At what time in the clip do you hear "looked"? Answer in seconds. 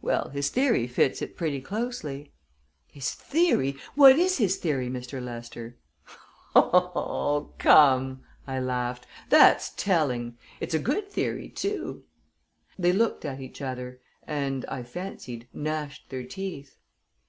12.92-13.24